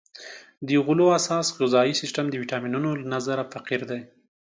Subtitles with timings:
[0.67, 4.01] د غلو اساس غذایي سیستم د ویټامینونو له نظره فقیر دی.